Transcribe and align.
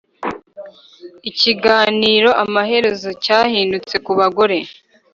ikiganiro 1.29 2.29
amaherezo 2.43 3.09
cyahindutse 3.23 3.95
ku 4.05 4.11
bagore 4.19 4.57